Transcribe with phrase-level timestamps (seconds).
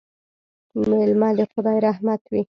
[0.89, 2.41] مېلمه د خدای رحمت وي